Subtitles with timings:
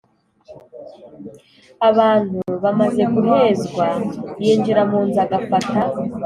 [1.89, 3.85] Abantu bamaze guhezwa
[4.43, 5.77] yinjira mu nzu agafata